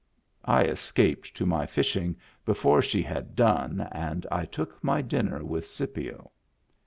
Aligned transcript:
I 0.45 0.63
escaped 0.63 1.35
to 1.35 1.45
my 1.45 1.67
fishing 1.67 2.15
before 2.43 2.81
she 2.81 3.03
had 3.03 3.35
done 3.35 3.87
and 3.91 4.25
I 4.31 4.45
took 4.45 4.83
my 4.83 5.03
dinner 5.03 5.45
with 5.45 5.67
Scipio. 5.67 6.31